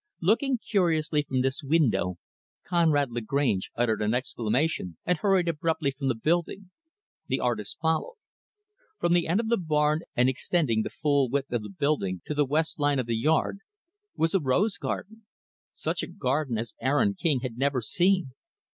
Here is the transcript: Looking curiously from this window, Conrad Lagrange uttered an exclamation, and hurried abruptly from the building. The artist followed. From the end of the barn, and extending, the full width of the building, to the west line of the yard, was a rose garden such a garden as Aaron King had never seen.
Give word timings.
Looking 0.19 0.57
curiously 0.57 1.21
from 1.21 1.41
this 1.41 1.61
window, 1.61 2.17
Conrad 2.67 3.11
Lagrange 3.11 3.69
uttered 3.75 4.01
an 4.01 4.15
exclamation, 4.15 4.97
and 5.05 5.19
hurried 5.19 5.47
abruptly 5.47 5.91
from 5.91 6.07
the 6.07 6.15
building. 6.15 6.71
The 7.27 7.39
artist 7.39 7.77
followed. 7.79 8.15
From 8.99 9.13
the 9.13 9.27
end 9.27 9.39
of 9.39 9.49
the 9.49 9.59
barn, 9.59 9.99
and 10.15 10.27
extending, 10.27 10.81
the 10.81 10.89
full 10.89 11.29
width 11.29 11.51
of 11.53 11.61
the 11.61 11.69
building, 11.69 12.23
to 12.25 12.33
the 12.33 12.45
west 12.45 12.79
line 12.79 12.97
of 12.97 13.05
the 13.05 13.15
yard, 13.15 13.59
was 14.15 14.33
a 14.33 14.39
rose 14.39 14.79
garden 14.79 15.27
such 15.71 16.01
a 16.01 16.07
garden 16.07 16.57
as 16.57 16.73
Aaron 16.81 17.13
King 17.13 17.41
had 17.41 17.59
never 17.59 17.79
seen. 17.79 18.31